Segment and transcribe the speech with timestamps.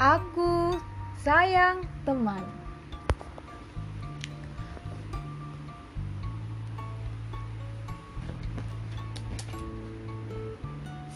[0.00, 0.80] Aku
[1.20, 2.40] sayang teman.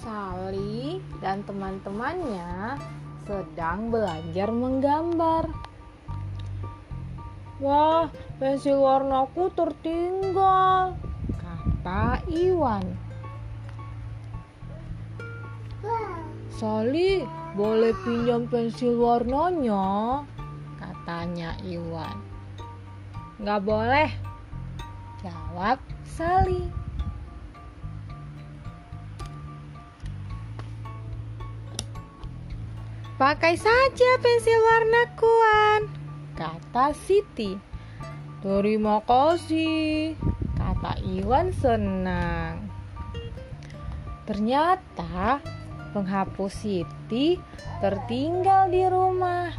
[0.05, 2.77] Sali dan teman-temannya
[3.25, 5.49] sedang belajar menggambar.
[7.65, 11.01] Wah, pensil warnaku tertinggal,
[11.41, 13.04] kata Iwan.
[16.65, 17.21] Sali,
[17.53, 20.25] boleh pinjam pensil warnanya?
[20.81, 22.17] Katanya Iwan.
[23.37, 24.09] Nggak boleh,
[25.21, 25.77] jawab
[26.09, 26.65] Sali.
[33.21, 35.81] Pakai saja pensil warna kuan,
[36.33, 37.61] kata Siti.
[38.41, 40.17] Terima kasih,
[40.57, 42.73] kata Iwan senang.
[44.25, 45.45] Ternyata
[45.95, 47.39] penghapus Siti
[47.79, 49.55] tertinggal di rumah.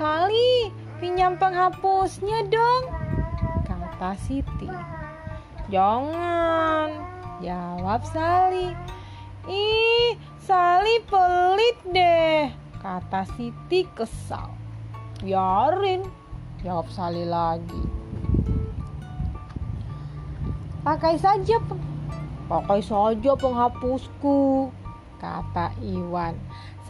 [0.00, 2.88] Sali, pinjam penghapusnya dong,
[3.68, 4.72] kata Siti.
[5.68, 6.88] Jangan,
[7.44, 8.72] jawab Sali.
[9.44, 12.48] Ih, Sali pelit deh,
[12.80, 14.48] kata Siti kesal.
[15.20, 16.08] Biarin,
[16.64, 17.84] jawab Sali lagi.
[20.80, 21.60] Pakai saja,
[22.50, 24.74] pakai saja penghapusku,
[25.22, 26.34] kata Iwan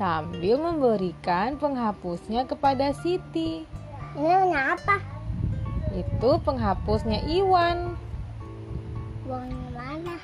[0.00, 3.69] sambil memberikan penghapusnya kepada Siti.
[4.17, 4.97] Ini apa?
[5.92, 7.92] Itu penghapusnya Iwan.
[9.28, 10.17] Warna mana?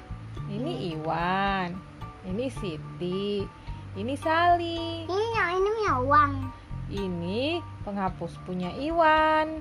[0.49, 1.77] Ini Iwan,
[2.25, 3.45] ini Siti,
[3.93, 5.05] ini Sali.
[5.05, 6.33] Ini yang ini punya uang.
[6.89, 7.41] Ini
[7.85, 9.61] penghapus punya Iwan.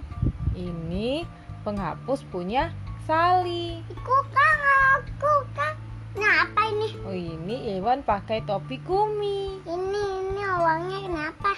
[0.55, 1.27] Ini
[1.67, 2.71] penghapus punya
[3.03, 3.83] Sali.
[3.91, 4.54] Aku kan,
[4.95, 5.73] aku kan.
[6.15, 6.89] Nah apa ini?
[7.03, 9.59] Oh, ini Iwan pakai topi kumi.
[9.63, 11.51] Ini ini uangnya kenapa?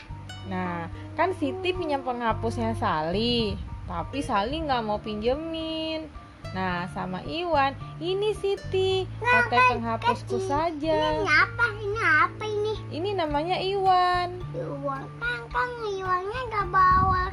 [0.48, 6.08] Nah, kan Siti pinjam penghapusnya Sali, tapi Sali nggak mau pinjemin.
[6.56, 11.00] Nah, sama Iwan, ini Siti pakai penghapusku Ini saja.
[11.22, 11.66] apa?
[11.76, 12.74] Ini apa ini?
[12.88, 14.40] Ini namanya Iwan.
[14.56, 17.24] Uang kan kan uangnya nggak bawa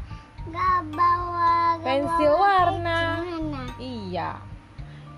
[0.45, 3.01] nggak bawa nggak Pensil bawa warna.
[3.23, 3.63] Gimana?
[3.79, 4.31] Iya,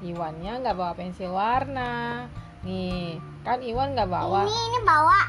[0.05, 2.27] Iwannya nggak bawa pensil warna.
[2.67, 4.45] Nih, kan Iwan nggak bawa.
[4.45, 5.21] Ini ini bawa.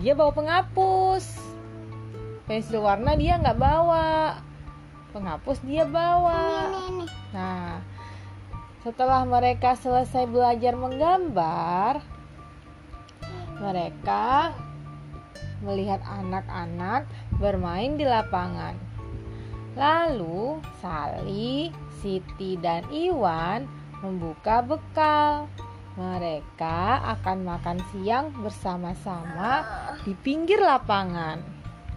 [0.00, 1.24] Dia bawa penghapus.
[2.48, 4.40] Pensil warna dia nggak bawa.
[5.14, 6.66] Penghapus dia bawa.
[6.66, 7.06] Ini ini.
[7.30, 7.78] Nah,
[8.82, 12.02] setelah mereka selesai belajar menggambar,
[13.62, 14.50] mereka
[15.62, 17.06] melihat anak-anak
[17.38, 18.74] bermain di lapangan.
[19.78, 21.70] Lalu, Sali,
[22.02, 25.46] Siti, dan Iwan membuka bekal.
[25.94, 29.62] Mereka akan makan siang bersama-sama
[30.02, 31.38] di pinggir lapangan.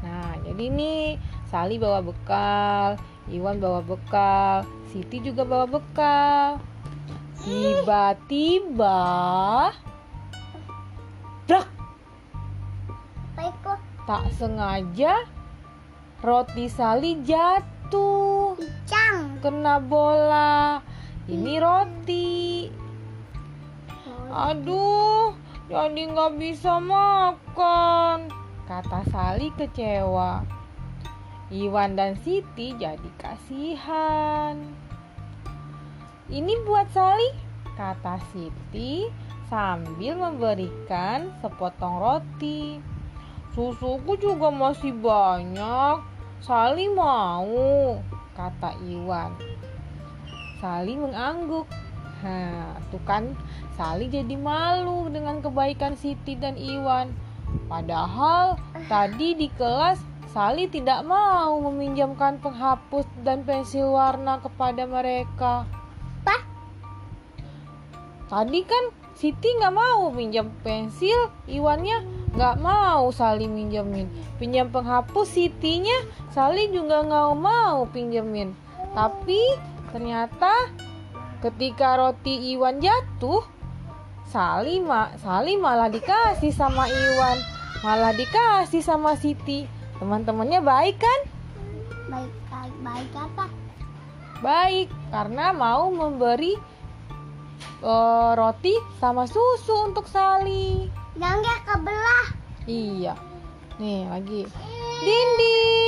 [0.03, 1.17] Nah, jadi nih
[1.49, 2.99] Sali bawa bekal,
[3.31, 6.61] Iwan bawa bekal, Siti juga bawa bekal.
[7.41, 9.01] Tiba-tiba,
[11.47, 11.67] brak,
[14.05, 15.25] tak sengaja
[16.21, 18.53] roti Sali jatuh
[19.41, 20.81] kena bola.
[21.25, 22.69] Ini roti.
[24.29, 25.33] Aduh,
[25.65, 28.29] jadi nggak bisa makan,
[28.69, 30.45] kata Sali kecewa.
[31.49, 34.53] Iwan dan Siti jadi kasihan.
[36.29, 37.33] Ini buat Sali,
[37.73, 39.09] kata Siti
[39.49, 42.77] sambil memberikan sepotong roti.
[43.57, 46.05] Susuku juga masih banyak.
[46.45, 47.97] Sali mau,
[48.37, 49.54] kata Iwan.
[50.65, 51.69] Sali mengangguk.
[52.25, 53.37] Nah, tuh kan
[53.77, 57.13] Sali jadi malu dengan kebaikan Siti dan Iwan.
[57.69, 58.57] Padahal
[58.89, 60.01] tadi di kelas
[60.33, 65.69] Sali tidak mau meminjamkan penghapus dan pensil warna kepada mereka.
[66.25, 66.41] Apa?
[68.25, 72.01] Tadi kan Siti nggak mau pinjam pensil, Iwannya
[72.33, 74.09] nggak mau Sali minjemin.
[74.41, 78.57] Pinjam penghapus Sitinya, Sali juga nggak mau pinjemin.
[78.91, 80.51] Tapi ternyata
[81.39, 83.39] ketika roti Iwan jatuh,
[84.27, 87.39] Sali, ma Sali malah dikasih sama Iwan,
[87.79, 89.63] malah dikasih sama Siti.
[89.95, 91.19] Teman-temannya baik kan?
[92.11, 93.45] Baik baik baik apa?
[94.43, 96.59] Baik, karena mau memberi
[97.79, 100.91] eh, roti sama susu untuk Sali.
[101.15, 102.27] Nggak kebelah.
[102.67, 103.15] Iya.
[103.79, 104.43] Nih lagi.
[104.99, 105.84] Dindin.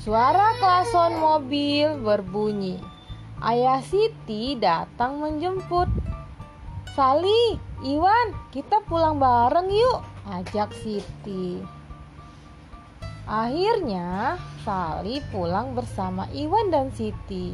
[0.00, 2.80] Suara klason mobil berbunyi.
[3.36, 5.92] Ayah Siti datang menjemput.
[6.96, 11.60] Sali, Iwan, kita pulang bareng yuk, ajak Siti.
[13.28, 17.52] Akhirnya, Sali pulang bersama Iwan dan Siti.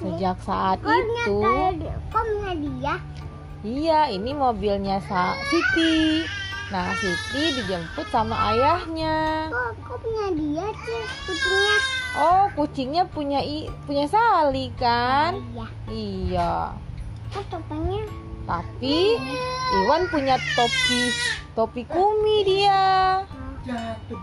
[0.00, 1.36] Sejak saat itu,
[2.08, 2.96] punya dia?
[3.60, 6.24] iya, ini mobilnya Sa Siti.
[6.68, 9.48] Nah, Siti dijemput sama ayahnya.
[9.48, 11.76] Kok kok punya dia sih kucingnya?
[12.12, 15.40] Oh, kucingnya punya i punya Sali kan?
[15.40, 15.66] Iya.
[15.88, 16.54] Iya.
[17.32, 18.04] Kok topengnya?
[18.44, 19.16] Tapi
[19.80, 21.08] Iwan punya topi
[21.56, 23.24] topi kumi dia.
[23.64, 24.20] Jatuh.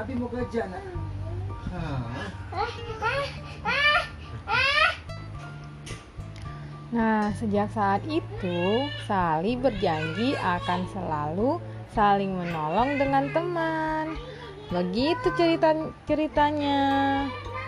[0.00, 0.82] Abi mau gajah nak.
[1.68, 2.00] Ah,
[2.48, 2.68] ah,
[3.68, 4.90] ah.
[6.94, 11.58] Nah, sejak saat itu Sali berjanji akan selalu
[11.94, 14.18] saling menolong dengan teman.
[14.68, 15.70] Begitu cerita
[16.04, 16.82] ceritanya.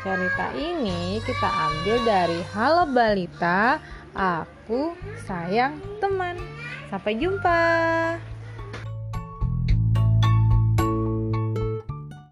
[0.02, 3.82] Cerita ini kita ambil dari Halo Balita,
[4.14, 4.94] aku
[5.26, 6.38] sayang teman.
[6.90, 7.62] Sampai jumpa.